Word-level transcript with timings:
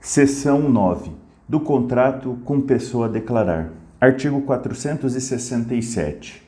Seção 0.00 0.70
9. 0.70 1.10
Do 1.48 1.58
contrato 1.58 2.38
com 2.44 2.60
pessoa 2.60 3.06
a 3.06 3.10
declarar. 3.10 3.72
Artigo 4.00 4.40
467. 4.42 6.40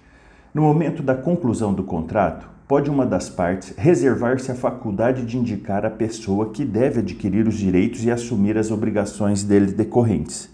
No 0.54 0.62
momento 0.62 1.03
da 1.03 1.17
conclusão 1.17 1.75
do 1.75 1.83
contrato, 1.83 2.49
pode 2.69 2.89
uma 2.89 3.05
das 3.05 3.29
partes 3.29 3.75
reservar-se 3.77 4.53
a 4.53 4.55
faculdade 4.55 5.27
de 5.27 5.37
indicar 5.37 5.85
a 5.85 5.91
pessoa 5.91 6.51
que 6.51 6.65
deve 6.65 7.01
adquirir 7.01 7.49
os 7.49 7.57
direitos 7.57 8.05
e 8.05 8.11
assumir 8.11 8.57
as 8.57 8.71
obrigações 8.71 9.43
dele 9.43 9.73
decorrentes. 9.73 10.48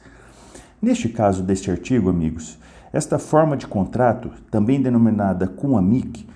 Neste 0.81 1.11
caso 1.11 1.43
deste 1.43 1.71
artigo, 1.71 2.09
amigos, 2.09 2.59
esta 2.95 3.19
forma 3.19 3.59
de 3.59 3.67
contrato, 3.67 4.31
também 4.51 4.81
denominada 4.81 5.47
cum 5.47 5.77
amic, 5.77 6.27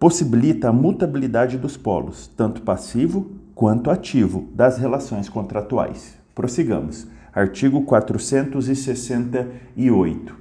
possibilita 0.00 0.68
a 0.68 0.72
mutabilidade 0.72 1.56
dos 1.56 1.76
polos, 1.76 2.26
tanto 2.36 2.62
passivo 2.62 3.40
quanto 3.62 3.92
ativo, 3.92 4.48
das 4.52 4.76
relações 4.76 5.28
contratuais. 5.28 6.16
Prossigamos. 6.34 7.06
Artigo 7.32 7.82
468. 7.82 10.34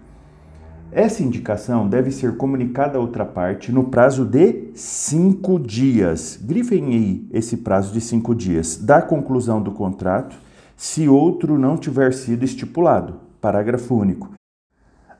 Essa 0.91 1.21
indicação 1.21 1.87
deve 1.87 2.09
ser 2.09 2.35
comunicada 2.35 2.97
à 2.97 2.99
outra 2.99 3.23
parte 3.23 3.71
no 3.71 3.83
prazo 3.83 4.25
de 4.25 4.71
cinco 4.73 5.59
dias. 5.59 6.39
Grifem 6.41 6.87
aí 6.87 7.29
esse 7.31 7.57
prazo 7.57 7.93
de 7.93 8.01
cinco 8.01 8.33
dias 8.33 8.77
da 8.77 9.03
conclusão 9.03 9.61
do 9.61 9.71
contrato, 9.71 10.35
se 10.75 11.07
outro 11.07 11.59
não 11.59 11.77
tiver 11.77 12.15
sido 12.15 12.43
estipulado. 12.43 13.19
Parágrafo 13.39 13.93
único. 13.93 14.31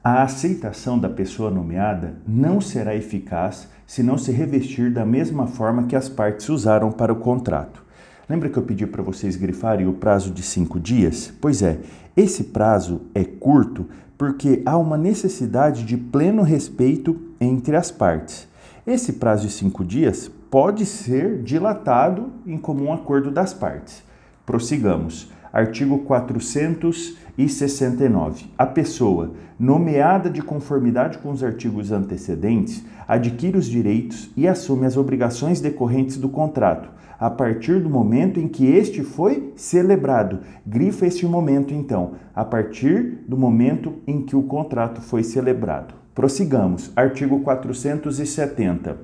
A 0.04 0.24
aceitação 0.24 0.98
da 0.98 1.08
pessoa 1.08 1.52
nomeada 1.52 2.16
não 2.28 2.60
será 2.60 2.96
eficaz 2.96 3.70
se 3.86 4.02
não 4.02 4.18
se 4.18 4.32
revestir 4.32 4.92
da 4.92 5.06
mesma 5.06 5.46
forma 5.46 5.84
que 5.84 5.96
as 5.96 6.10
partes 6.10 6.50
usaram 6.50 6.92
para 6.92 7.14
o 7.14 7.18
contrato. 7.18 7.91
Lembra 8.32 8.48
que 8.48 8.58
eu 8.58 8.64
pedi 8.64 8.88
para 8.88 9.04
vocês 9.04 9.36
grifarem 9.36 9.90
o 9.90 9.94
prazo 9.94 10.32
de 10.32 10.42
cinco 10.42 10.80
dias? 10.80 11.34
Pois 11.42 11.62
é, 11.62 11.80
esse 12.16 12.46
prazo 12.46 13.02
é 13.14 13.26
curto 13.26 13.88
porque 14.18 14.62
há 14.66 14.78
uma 14.78 14.98
necessidade 14.98 15.84
de 15.84 15.98
pleno 15.98 16.42
respeito 16.42 17.20
entre 17.42 17.76
as 17.76 17.92
partes. 17.92 18.48
Esse 18.88 19.12
prazo 19.12 19.48
de 19.48 19.52
cinco 19.52 19.84
dias 19.84 20.32
pode 20.50 20.86
ser 20.86 21.44
dilatado 21.44 22.32
em 22.48 22.58
comum 22.58 22.94
acordo 22.94 23.30
das 23.30 23.54
partes. 23.54 24.02
Prossigamos. 24.46 25.30
Artigo 25.52 26.00
469. 26.00 28.46
A 28.58 28.66
pessoa, 28.66 29.32
nomeada 29.60 30.30
de 30.30 30.42
conformidade 30.42 31.18
com 31.18 31.32
os 31.32 31.44
artigos 31.44 31.92
antecedentes, 31.92 32.82
adquire 33.06 33.58
os 33.58 33.66
direitos 33.66 34.32
e 34.38 34.48
assume 34.48 34.86
as 34.86 34.96
obrigações 34.96 35.60
decorrentes 35.60 36.16
do 36.16 36.30
contrato, 36.30 37.02
a 37.22 37.30
partir 37.30 37.80
do 37.80 37.88
momento 37.88 38.40
em 38.40 38.48
que 38.48 38.66
este 38.66 39.04
foi 39.04 39.54
celebrado. 39.56 40.40
Grifa 40.66 41.06
este 41.06 41.24
momento, 41.28 41.72
então, 41.72 42.14
a 42.34 42.44
partir 42.44 43.20
do 43.28 43.38
momento 43.38 43.94
em 44.08 44.24
que 44.24 44.36
o 44.36 44.42
contrato 44.42 45.02
foi 45.02 45.24
celebrado. 45.24 45.94
Prossigamos. 46.16 46.92
Artigo 46.96 47.40
470. 47.42 48.98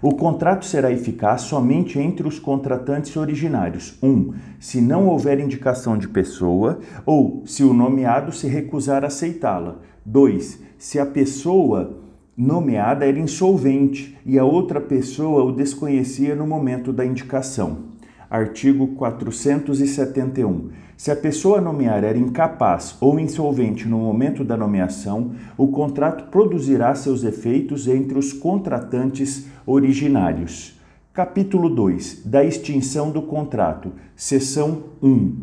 O 0.00 0.14
contrato 0.14 0.64
será 0.64 0.92
eficaz 0.92 1.42
somente 1.42 1.98
entre 1.98 2.26
os 2.26 2.38
contratantes 2.38 3.16
originários. 3.16 3.98
1. 4.00 4.08
Um, 4.08 4.34
se 4.60 4.80
não 4.80 5.08
houver 5.08 5.40
indicação 5.40 5.98
de 5.98 6.06
pessoa 6.06 6.78
ou 7.04 7.42
se 7.44 7.64
o 7.64 7.74
nomeado 7.74 8.30
se 8.30 8.46
recusar 8.46 9.02
a 9.02 9.08
aceitá-la. 9.08 9.78
2. 10.06 10.60
Se 10.78 11.00
a 11.00 11.06
pessoa 11.06 12.01
nomeada 12.36 13.06
era 13.06 13.18
insolvente 13.18 14.18
e 14.24 14.38
a 14.38 14.44
outra 14.44 14.80
pessoa 14.80 15.44
o 15.44 15.52
desconhecia 15.52 16.34
no 16.34 16.46
momento 16.46 16.92
da 16.92 17.04
indicação. 17.04 17.92
Artigo 18.30 18.86
471. 18.88 20.70
Se 20.96 21.10
a 21.10 21.16
pessoa 21.16 21.58
a 21.58 21.60
nomear 21.60 22.04
era 22.04 22.16
incapaz 22.16 22.96
ou 23.00 23.18
insolvente 23.20 23.86
no 23.86 23.98
momento 23.98 24.42
da 24.44 24.56
nomeação, 24.56 25.32
o 25.58 25.68
contrato 25.68 26.30
produzirá 26.30 26.94
seus 26.94 27.24
efeitos 27.24 27.86
entre 27.88 28.18
os 28.18 28.32
contratantes 28.32 29.46
originários. 29.66 30.80
Capítulo 31.12 31.68
2. 31.68 32.22
Da 32.24 32.42
extinção 32.42 33.10
do 33.10 33.20
contrato. 33.20 33.92
Seção 34.16 34.84
1. 35.02 35.34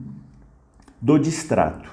Do 0.99 1.19
distrato. 1.19 1.91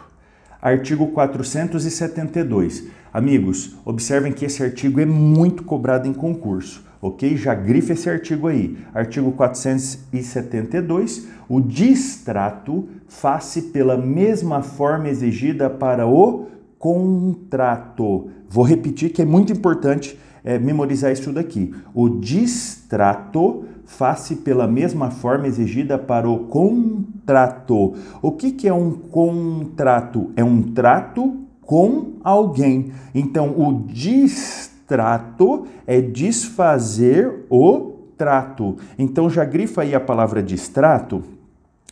Artigo 0.62 1.09
472. 1.09 2.89
Amigos, 3.16 3.75
observem 3.82 4.31
que 4.31 4.44
esse 4.44 4.62
artigo 4.62 5.00
é 5.00 5.06
muito 5.06 5.65
cobrado 5.65 6.06
em 6.06 6.12
concurso 6.12 6.84
ok? 7.00 7.37
Já 7.37 7.54
grife 7.54 7.93
esse 7.93 8.10
artigo 8.10 8.49
aí. 8.49 8.77
Artigo 8.93 9.31
472. 9.32 11.28
O 11.49 11.60
distrato 11.60 12.88
faz-se 13.06 13.62
pela 13.62 13.97
mesma 13.97 14.60
forma 14.62 15.09
exigida 15.09 15.71
para 15.71 16.06
o 16.06 16.49
contrato. 16.78 18.28
Vou 18.49 18.65
repetir 18.65 19.10
que 19.10 19.22
é 19.22 19.25
muito 19.25 19.53
importante 19.53 20.19
é, 20.44 20.59
memorizar 20.59 21.12
isso 21.12 21.32
daqui. 21.32 21.72
O 21.94 22.09
distrato 22.09 23.65
faz-se 23.84 24.34
pela 24.37 24.66
mesma 24.66 25.10
forma 25.12 25.47
exigida 25.47 25.97
para 25.97 26.28
o 26.28 26.41
contrato. 26.47 27.94
O 28.21 28.32
que, 28.32 28.50
que 28.50 28.66
é 28.66 28.75
um 28.75 28.91
contrato? 28.91 30.32
É 30.34 30.43
um 30.43 30.60
trato 30.62 31.46
com 31.66 32.12
alguém. 32.25 32.93
Então, 33.15 33.50
o 33.50 33.82
distrato 33.87 34.77
Trato 34.87 35.66
é 35.87 36.00
desfazer 36.00 37.44
o 37.50 37.94
trato. 38.16 38.77
Então 38.97 39.28
já 39.28 39.44
grifa 39.44 39.82
aí 39.82 39.94
a 39.94 40.00
palavra 40.00 40.43
distrato 40.43 41.22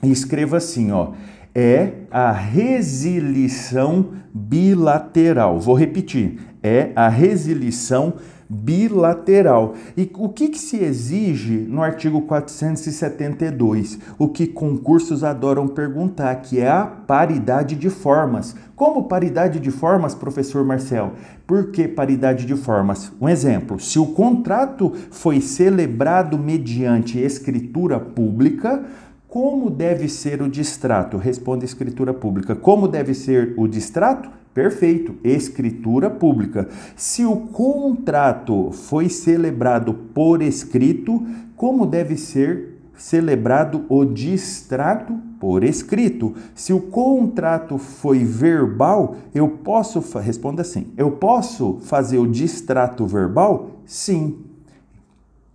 e 0.02 0.10
escreva 0.10 0.58
assim, 0.58 0.92
ó. 0.92 1.10
É 1.52 1.92
a 2.10 2.32
resilição 2.32 4.08
bilateral. 4.32 5.58
Vou 5.60 5.74
repetir. 5.74 6.40
É 6.62 6.90
a 6.96 7.08
resilição 7.08 8.14
bilateral 8.14 8.24
bilateral. 8.54 9.74
E 9.96 10.10
o 10.14 10.28
que, 10.28 10.48
que 10.48 10.58
se 10.58 10.76
exige 10.76 11.66
no 11.68 11.82
artigo 11.82 12.22
472? 12.22 13.98
O 14.18 14.28
que 14.28 14.46
concursos 14.46 15.24
adoram 15.24 15.66
perguntar, 15.66 16.36
que 16.36 16.60
é 16.60 16.70
a 16.70 16.86
paridade 16.86 17.74
de 17.74 17.90
formas. 17.90 18.54
Como 18.76 19.04
paridade 19.04 19.58
de 19.58 19.70
formas, 19.70 20.14
professor 20.14 20.64
Marcel? 20.64 21.12
Por 21.46 21.70
que 21.70 21.88
paridade 21.88 22.46
de 22.46 22.56
formas? 22.56 23.12
Um 23.20 23.28
exemplo: 23.28 23.78
se 23.80 23.98
o 23.98 24.06
contrato 24.06 24.92
foi 25.10 25.40
celebrado 25.40 26.38
mediante 26.38 27.18
escritura 27.18 27.98
pública, 27.98 28.84
como 29.34 29.68
deve 29.68 30.08
ser 30.08 30.40
o 30.42 30.48
distrato? 30.48 31.16
Responde 31.16 31.64
escritura 31.64 32.14
pública. 32.14 32.54
Como 32.54 32.86
deve 32.86 33.14
ser 33.14 33.52
o 33.56 33.66
distrato? 33.66 34.30
Perfeito, 34.54 35.16
escritura 35.24 36.08
pública. 36.08 36.68
Se 36.94 37.24
o 37.24 37.34
contrato 37.38 38.70
foi 38.70 39.08
celebrado 39.08 39.92
por 39.92 40.40
escrito, 40.40 41.26
como 41.56 41.84
deve 41.84 42.16
ser 42.16 42.78
celebrado 42.96 43.84
o 43.88 44.04
distrato 44.04 45.18
por 45.40 45.64
escrito? 45.64 46.32
Se 46.54 46.72
o 46.72 46.82
contrato 46.82 47.76
foi 47.76 48.22
verbal, 48.22 49.16
eu 49.34 49.48
posso 49.48 50.00
responda 50.20 50.62
assim. 50.62 50.92
Eu 50.96 51.10
posso 51.10 51.78
fazer 51.80 52.18
o 52.18 52.30
distrato 52.30 53.04
verbal? 53.04 53.80
Sim. 53.84 54.53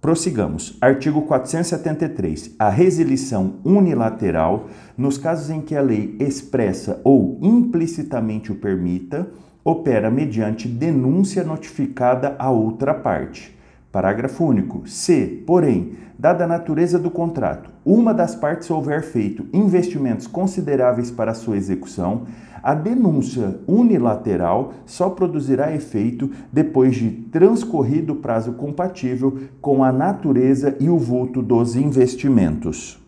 Prossigamos. 0.02 0.78
Artigo 0.80 1.24
473. 1.24 2.56
A 2.58 2.70
resilição 2.70 3.56
unilateral, 3.66 4.70
nos 4.98 5.18
casos 5.18 5.50
em 5.50 5.60
que 5.60 5.76
a 5.76 5.82
lei 5.82 6.16
expressa 6.20 7.02
ou 7.04 7.38
implicitamente 7.42 8.50
o 8.50 8.56
permita, 8.56 9.28
opera 9.62 10.10
mediante 10.10 10.70
denúncia 10.70 11.44
notificada 11.44 12.36
à 12.40 12.50
outra 12.50 12.94
parte. 12.94 13.59
Parágrafo 13.92 14.46
único. 14.46 14.88
Se, 14.88 15.26
porém, 15.48 15.94
dada 16.18 16.44
a 16.44 16.48
natureza 16.48 17.00
do 17.00 17.10
contrato, 17.10 17.72
uma 17.84 18.14
das 18.14 18.36
partes 18.36 18.70
houver 18.70 19.02
feito 19.02 19.46
investimentos 19.52 20.28
consideráveis 20.28 21.10
para 21.10 21.34
sua 21.34 21.58
execução, 21.58 22.24
a 22.62 22.76
denúncia 22.76 23.60
unilateral 23.66 24.74
só 24.86 25.10
produzirá 25.10 25.74
efeito 25.74 26.30
depois 26.52 26.96
de 26.96 27.10
transcorrido 27.10 28.14
o 28.14 28.18
prazo 28.18 28.54
compatível 28.54 29.40
com 29.62 29.84
a 29.84 29.92
natureza 29.92 30.76
e 30.80 30.90
o 30.90 30.98
vulto 30.98 31.42
dos 31.42 31.76
investimentos. 31.76 32.99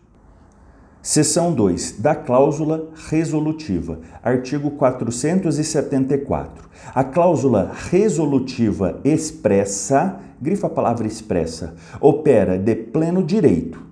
Seção 1.02 1.52
2 1.52 1.96
da 2.00 2.14
cláusula 2.14 2.90
resolutiva, 3.10 4.00
artigo 4.22 4.70
474. 4.72 6.70
A 6.94 7.04
cláusula 7.04 7.72
resolutiva 7.90 9.00
expressa, 9.04 10.20
grifa 10.40 10.68
a 10.68 10.70
palavra 10.70 11.08
expressa, 11.08 11.74
opera 12.00 12.56
de 12.58 12.76
pleno 12.76 13.24
direito 13.24 13.92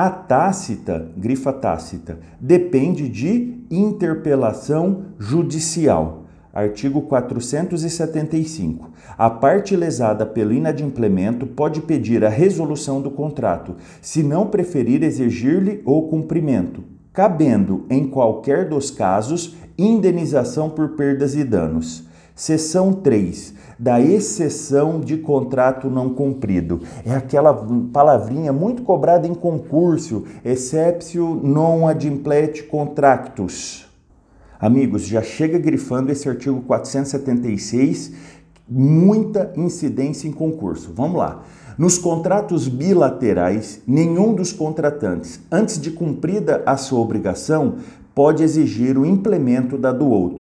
a 0.00 0.08
tácita, 0.08 1.10
grifa 1.14 1.52
tácita, 1.52 2.18
depende 2.40 3.06
de 3.06 3.66
interpelação 3.70 5.02
judicial. 5.18 6.19
Artigo 6.52 7.02
475. 7.02 8.90
A 9.16 9.30
parte 9.30 9.76
lesada 9.76 10.26
pelo 10.26 10.52
inadimplemento 10.52 11.46
pode 11.46 11.80
pedir 11.80 12.24
a 12.24 12.28
resolução 12.28 13.00
do 13.00 13.10
contrato, 13.10 13.76
se 14.02 14.22
não 14.22 14.46
preferir 14.46 15.02
exigir-lhe 15.02 15.82
o 15.84 16.02
cumprimento. 16.02 16.82
cabendo, 17.12 17.84
em 17.90 18.08
qualquer 18.08 18.68
dos 18.68 18.90
casos, 18.90 19.56
indenização 19.76 20.70
por 20.70 20.90
perdas 20.90 21.34
e 21.34 21.44
danos. 21.44 22.04
Seção 22.34 22.92
3, 22.92 23.54
da 23.78 24.00
exceção 24.00 25.00
de 25.00 25.18
contrato 25.18 25.90
não 25.90 26.14
cumprido. 26.14 26.80
É 27.04 27.12
aquela 27.12 27.52
palavrinha 27.92 28.52
muito 28.52 28.82
cobrada 28.82 29.26
em 29.26 29.34
concurso, 29.34 30.24
exceptio 30.44 31.40
non 31.42 31.86
adimplet 31.86 32.62
contractus. 32.62 33.89
Amigos, 34.60 35.06
já 35.06 35.22
chega 35.22 35.58
grifando 35.58 36.12
esse 36.12 36.28
artigo 36.28 36.60
476, 36.60 38.12
muita 38.68 39.52
incidência 39.56 40.28
em 40.28 40.32
concurso. 40.32 40.92
Vamos 40.94 41.16
lá. 41.16 41.42
Nos 41.78 41.96
contratos 41.96 42.68
bilaterais, 42.68 43.80
nenhum 43.86 44.34
dos 44.34 44.52
contratantes, 44.52 45.40
antes 45.50 45.80
de 45.80 45.90
cumprida 45.90 46.62
a 46.66 46.76
sua 46.76 47.00
obrigação, 47.00 47.76
pode 48.14 48.42
exigir 48.42 48.98
o 48.98 49.06
implemento 49.06 49.78
da 49.78 49.92
do 49.92 50.06
outro. 50.06 50.36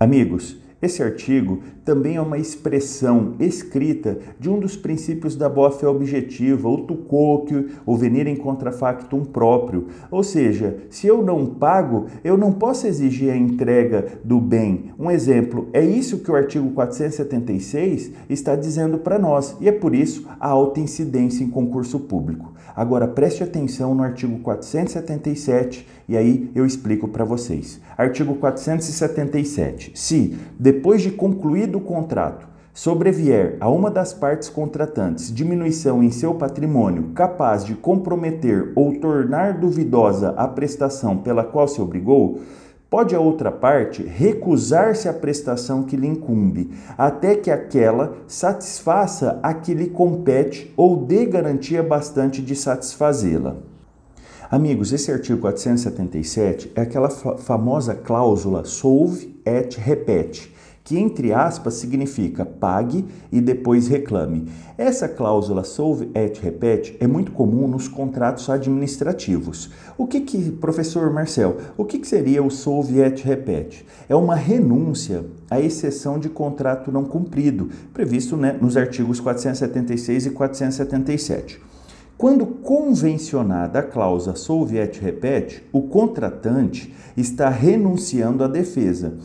Amigos, 0.00 0.56
esse 0.80 1.02
artigo 1.02 1.60
também 1.84 2.16
é 2.16 2.20
uma 2.20 2.38
expressão 2.38 3.34
escrita 3.40 4.18
de 4.38 4.48
um 4.48 4.60
dos 4.60 4.76
princípios 4.76 5.34
da 5.34 5.48
boa-fé 5.48 5.88
objetiva, 5.88 6.68
o 6.68 6.82
tuquoque, 6.82 7.66
o 7.84 7.96
venir 7.96 8.28
em 8.28 8.36
contrafactum 8.36 9.24
próprio. 9.24 9.88
Ou 10.08 10.22
seja, 10.22 10.76
se 10.88 11.06
eu 11.08 11.20
não 11.20 11.46
pago, 11.46 12.06
eu 12.22 12.36
não 12.36 12.52
posso 12.52 12.86
exigir 12.86 13.32
a 13.32 13.36
entrega 13.36 14.20
do 14.22 14.40
bem. 14.40 14.92
Um 14.96 15.10
exemplo, 15.10 15.68
é 15.72 15.84
isso 15.84 16.18
que 16.18 16.30
o 16.30 16.36
artigo 16.36 16.70
476 16.70 18.12
está 18.28 18.54
dizendo 18.54 18.98
para 18.98 19.18
nós, 19.18 19.56
e 19.60 19.68
é 19.68 19.72
por 19.72 19.94
isso 19.94 20.28
a 20.38 20.48
alta 20.48 20.78
incidência 20.78 21.42
em 21.42 21.50
concurso 21.50 21.98
público. 21.98 22.52
Agora 22.78 23.08
preste 23.08 23.42
atenção 23.42 23.92
no 23.92 24.04
artigo 24.04 24.38
477 24.38 25.84
e 26.08 26.16
aí 26.16 26.48
eu 26.54 26.64
explico 26.64 27.08
para 27.08 27.24
vocês. 27.24 27.80
Artigo 27.96 28.36
477. 28.36 29.90
Se, 29.96 30.38
depois 30.56 31.02
de 31.02 31.10
concluído 31.10 31.78
o 31.78 31.80
contrato, 31.80 32.46
sobrevier 32.72 33.56
a 33.58 33.68
uma 33.68 33.90
das 33.90 34.14
partes 34.14 34.48
contratantes 34.48 35.34
diminuição 35.34 36.04
em 36.04 36.12
seu 36.12 36.34
patrimônio 36.34 37.10
capaz 37.16 37.64
de 37.64 37.74
comprometer 37.74 38.70
ou 38.76 38.94
tornar 39.00 39.58
duvidosa 39.58 40.32
a 40.36 40.46
prestação 40.46 41.16
pela 41.16 41.42
qual 41.42 41.66
se 41.66 41.80
obrigou, 41.80 42.38
Pode 42.90 43.14
a 43.14 43.20
outra 43.20 43.52
parte 43.52 44.02
recusar-se 44.02 45.10
à 45.10 45.12
prestação 45.12 45.82
que 45.82 45.94
lhe 45.94 46.06
incumbe, 46.06 46.70
até 46.96 47.36
que 47.36 47.50
aquela 47.50 48.16
satisfaça 48.26 49.38
a 49.42 49.52
que 49.52 49.74
lhe 49.74 49.90
compete 49.90 50.72
ou 50.74 50.96
dê 50.96 51.26
garantia 51.26 51.82
bastante 51.82 52.40
de 52.40 52.56
satisfazê-la. 52.56 53.56
Amigos, 54.50 54.90
esse 54.94 55.12
artigo 55.12 55.38
477 55.38 56.72
é 56.74 56.80
aquela 56.80 57.10
famosa 57.10 57.94
cláusula 57.94 58.64
solve 58.64 59.38
et 59.44 59.76
repete, 59.78 60.56
que 60.88 60.98
entre 60.98 61.34
aspas 61.34 61.74
significa 61.74 62.46
pague 62.46 63.04
e 63.30 63.42
depois 63.42 63.88
reclame. 63.88 64.48
Essa 64.78 65.06
cláusula 65.06 65.62
solve 65.62 66.10
et 66.14 66.40
repete 66.40 66.96
é 66.98 67.06
muito 67.06 67.30
comum 67.30 67.68
nos 67.68 67.86
contratos 67.86 68.48
administrativos. 68.48 69.70
O 69.98 70.06
que 70.06 70.22
que, 70.22 70.50
professor 70.50 71.12
Marcel, 71.12 71.58
o 71.76 71.84
que, 71.84 71.98
que 71.98 72.08
seria 72.08 72.42
o 72.42 72.50
solve 72.50 73.00
et 73.00 73.22
repete? 73.22 73.84
É 74.08 74.16
uma 74.16 74.34
renúncia 74.34 75.26
à 75.50 75.60
exceção 75.60 76.18
de 76.18 76.30
contrato 76.30 76.90
não 76.90 77.04
cumprido, 77.04 77.68
previsto 77.92 78.34
né, 78.34 78.56
nos 78.58 78.74
artigos 78.74 79.20
476 79.20 80.24
e 80.24 80.30
477. 80.30 81.60
Quando 82.16 82.46
convencionada 82.46 83.78
a 83.78 83.82
cláusula 83.82 84.34
solve 84.34 84.78
et 84.78 84.98
repete, 84.98 85.62
o 85.70 85.82
contratante 85.82 86.94
está 87.14 87.50
renunciando 87.50 88.42
à 88.42 88.48
defesa 88.48 89.18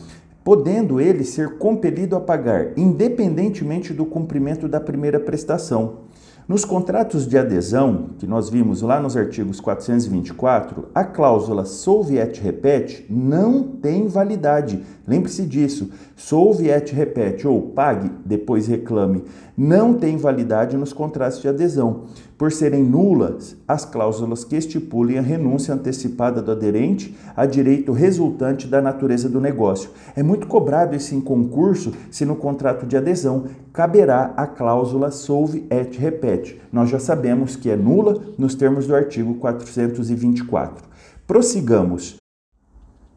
podendo 0.44 1.00
ele 1.00 1.24
ser 1.24 1.56
compelido 1.56 2.14
a 2.14 2.20
pagar, 2.20 2.72
independentemente 2.76 3.94
do 3.94 4.04
cumprimento 4.04 4.68
da 4.68 4.78
primeira 4.78 5.18
prestação. 5.18 6.04
Nos 6.46 6.62
contratos 6.62 7.26
de 7.26 7.38
adesão, 7.38 8.10
que 8.18 8.26
nós 8.26 8.50
vimos 8.50 8.82
lá 8.82 9.00
nos 9.00 9.16
artigos 9.16 9.60
424, 9.60 10.90
a 10.94 11.02
cláusula 11.02 11.64
solve 11.64 12.18
et 12.18 12.38
repete 12.38 13.06
não 13.08 13.62
tem 13.62 14.06
validade. 14.06 14.84
Lembre-se 15.08 15.46
disso. 15.46 15.88
Solve 16.14 16.68
et 16.68 16.92
repete 16.92 17.48
ou 17.48 17.62
pague, 17.70 18.10
depois 18.26 18.66
reclame, 18.66 19.24
não 19.56 19.94
tem 19.94 20.18
validade 20.18 20.76
nos 20.76 20.92
contratos 20.92 21.40
de 21.40 21.48
adesão 21.48 22.02
por 22.44 22.52
serem 22.52 22.84
nulas 22.84 23.56
as 23.66 23.86
cláusulas 23.86 24.44
que 24.44 24.54
estipulem 24.54 25.18
a 25.18 25.22
renúncia 25.22 25.72
antecipada 25.72 26.42
do 26.42 26.52
aderente 26.52 27.16
a 27.34 27.46
direito 27.46 27.90
resultante 27.90 28.68
da 28.68 28.82
natureza 28.82 29.30
do 29.30 29.40
negócio. 29.40 29.88
É 30.14 30.22
muito 30.22 30.46
cobrado 30.46 30.94
esse 30.94 31.14
em 31.14 31.22
concurso 31.22 31.94
se 32.10 32.26
no 32.26 32.36
contrato 32.36 32.84
de 32.84 32.98
adesão 32.98 33.44
caberá 33.72 34.34
a 34.36 34.46
cláusula 34.46 35.10
solve 35.10 35.66
et 35.70 35.96
repete. 35.96 36.60
Nós 36.70 36.90
já 36.90 36.98
sabemos 36.98 37.56
que 37.56 37.70
é 37.70 37.76
nula 37.76 38.20
nos 38.36 38.54
termos 38.54 38.86
do 38.86 38.94
artigo 38.94 39.36
424. 39.36 40.84
Prossigamos. 41.26 42.16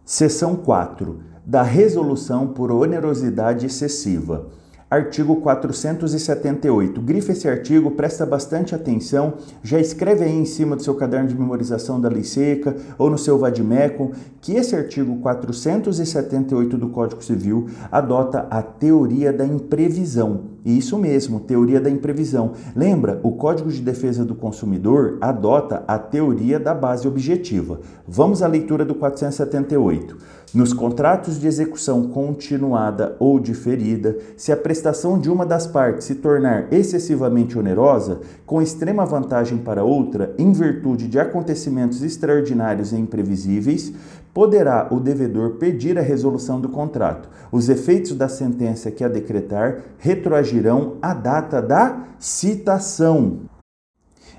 Seção 0.05 0.55
4. 0.55 1.19
Da 1.45 1.63
resolução 1.63 2.47
por 2.47 2.71
onerosidade 2.71 3.65
excessiva. 3.65 4.47
Artigo 4.89 5.35
478. 5.41 7.01
Grife 7.01 7.33
esse 7.33 7.45
artigo, 7.45 7.91
presta 7.91 8.25
bastante 8.25 8.73
atenção, 8.73 9.33
já 9.61 9.77
escreve 9.77 10.23
aí 10.23 10.31
em 10.31 10.45
cima 10.45 10.77
do 10.77 10.81
seu 10.81 10.95
caderno 10.95 11.27
de 11.27 11.35
memorização 11.35 11.99
da 11.99 12.07
lei 12.07 12.23
seca 12.23 12.73
ou 12.97 13.09
no 13.09 13.17
seu 13.17 13.37
vademecum 13.37 14.11
que 14.39 14.53
esse 14.53 14.77
artigo 14.77 15.17
478 15.17 16.77
do 16.77 16.87
Código 16.87 17.21
Civil 17.21 17.67
adota 17.91 18.47
a 18.49 18.61
teoria 18.61 19.33
da 19.33 19.45
imprevisão. 19.45 20.56
Isso 20.67 20.97
mesmo, 20.97 21.39
teoria 21.39 21.79
da 21.79 21.89
imprevisão. 21.89 22.51
Lembra, 22.75 23.21
o 23.23 23.31
Código 23.31 23.71
de 23.71 23.81
Defesa 23.81 24.25
do 24.25 24.35
Consumidor 24.35 25.17
adota 25.21 25.85
a 25.87 25.97
teoria 25.97 26.59
da 26.59 26.75
base 26.75 27.07
objetiva. 27.07 27.79
Vamos 28.05 28.43
à 28.43 28.47
leitura 28.47 28.83
do 28.83 28.93
478. 28.93 30.17
Nos 30.53 30.73
contratos 30.73 31.39
de 31.39 31.47
execução 31.47 32.09
continuada 32.09 33.15
ou 33.17 33.39
diferida, 33.39 34.17
se 34.35 34.51
a 34.51 34.57
prestação 34.57 35.19
de 35.19 35.29
uma 35.29 35.45
das 35.45 35.67
partes 35.67 36.05
se 36.05 36.15
tornar 36.15 36.67
excessivamente 36.71 37.57
onerosa, 37.57 38.19
com 38.45 38.61
extrema 38.61 39.05
vantagem 39.05 39.57
para 39.57 39.85
outra, 39.85 40.33
em 40.37 40.51
virtude 40.51 41.07
de 41.07 41.19
acontecimentos 41.19 42.01
extraordinários 42.03 42.91
e 42.91 42.97
imprevisíveis, 42.97 43.93
poderá 44.33 44.87
o 44.91 44.99
devedor 44.99 45.55
pedir 45.55 45.97
a 45.97 46.01
resolução 46.01 46.61
do 46.61 46.69
contrato. 46.69 47.27
Os 47.51 47.69
efeitos 47.69 48.13
da 48.13 48.29
sentença 48.29 48.91
que 48.91 49.03
a 49.03 49.07
decretar 49.07 49.79
retroagirão 49.97 50.56
à 51.01 51.13
data 51.13 51.61
da 51.61 52.05
citação. 52.19 53.41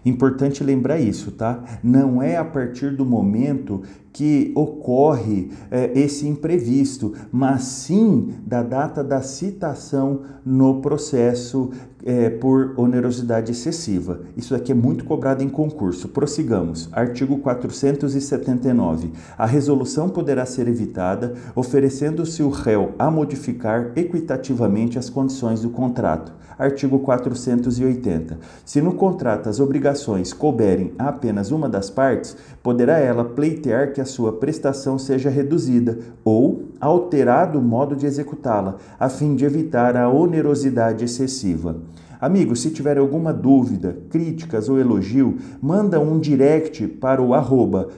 Importante 0.05 0.65
lembrar 0.65 0.99
isso, 0.99 1.33
tá? 1.33 1.63
Não 1.83 2.23
é 2.23 2.37
a 2.37 2.45
partir 2.45 2.97
do 2.97 3.05
momento 3.05 3.83
que 4.13 4.53
ocorre 4.55 5.51
é, 5.71 5.93
esse 5.99 6.27
imprevisto, 6.27 7.15
mas 7.31 7.63
sim 7.63 8.35
da 8.47 8.63
data 8.63 9.05
da 9.05 9.23
citação 9.23 10.23
no 10.45 10.81
processo 10.81 11.71
é, 12.05 12.31
por 12.31 12.75
onerosidade 12.77 13.53
excessiva. 13.53 14.21
Isso 14.37 14.55
aqui 14.55 14.73
é 14.73 14.75
muito 14.75 15.05
cobrado 15.05 15.43
em 15.43 15.49
concurso. 15.49 16.09
Prossigamos. 16.09 16.89
Artigo 16.93 17.39
479. 17.39 19.11
A 19.37 19.47
resolução 19.47 20.09
poderá 20.09 20.47
ser 20.47 20.69
evitada 20.69 21.35
oferecendo-se 21.55 22.43
o 22.43 22.51
réu 22.51 22.93
a 22.99 23.11
modificar 23.11 23.93
equitativamente 23.97 24.99
as 24.99 25.11
condições 25.11 25.63
do 25.63 25.71
contrato. 25.71 26.33
Artigo 26.59 26.99
480. 26.99 28.39
Se 28.65 28.81
no 28.81 28.95
contrato 28.95 29.49
as 29.49 29.61
obrigações 29.61 30.33
couberem 30.33 30.93
a 30.99 31.09
apenas 31.09 31.53
uma 31.53 31.69
das 31.69 31.89
partes, 31.89 32.37
poderá 32.63 32.99
ela 32.99 33.25
pleitear 33.25 33.93
que 33.93 34.01
a 34.01 34.05
sua 34.09 34.33
prestação 34.33 34.99
seja 34.99 35.31
reduzida 35.31 35.99
ou 36.25 36.65
alterado 36.81 37.61
o 37.61 37.63
modo 37.63 37.95
de 37.95 38.07
executá-la, 38.07 38.77
a 38.99 39.09
fim 39.09 39.37
de 39.37 39.45
evitar 39.45 39.97
a 39.97 40.09
onerosidade 40.09 41.05
excessiva. 41.05 41.77
Amigos, 42.21 42.63
se 42.63 42.71
tiver 42.71 42.99
alguma 42.99 43.33
dúvida, 43.33 43.97
críticas 44.11 44.69
ou 44.69 44.81
elogio, 44.81 45.37
manda 45.63 46.01
um 46.01 46.19
direct 46.19 46.85
para 46.89 47.23
o 47.23 47.33
arroba 47.33 47.89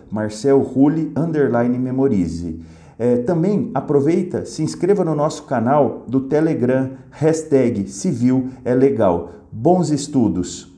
memorize. 1.79 2.61
É, 2.99 3.17
também 3.17 3.71
aproveita, 3.73 4.45
se 4.45 4.63
inscreva 4.63 5.03
no 5.03 5.15
nosso 5.15 5.45
canal 5.45 6.05
do 6.07 6.21
Telegram, 6.21 6.91
hashtag 7.11 7.89
Civil 7.89 8.51
é 8.63 8.75
Legal. 8.75 9.31
Bons 9.51 9.91
estudos! 9.91 10.70